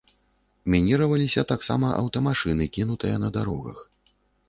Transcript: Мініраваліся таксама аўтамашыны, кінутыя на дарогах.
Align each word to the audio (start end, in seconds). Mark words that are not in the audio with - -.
Мініраваліся 0.75 1.45
таксама 1.53 1.93
аўтамашыны, 2.01 2.71
кінутыя 2.79 3.23
на 3.25 3.29
дарогах. 3.41 3.89